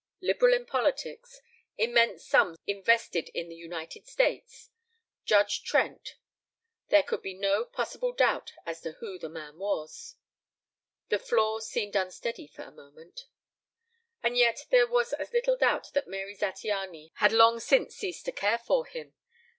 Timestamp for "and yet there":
14.23-14.87